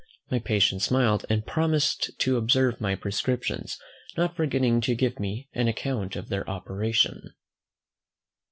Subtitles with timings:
[0.31, 3.77] My patient smiled and promised to observe my prescriptions,
[4.17, 7.35] not forgetting to give me an account of their operation.